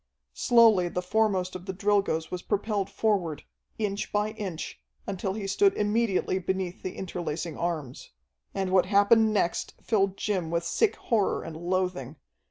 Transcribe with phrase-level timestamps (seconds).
[0.33, 3.43] Slowly the foremost of the Drilgoes was propelled forward,
[3.77, 8.09] inch by inch, until he stood immediately beneath the interlacing arms.
[8.51, 12.15] And what happened next filled Jim with sick horror and loathing.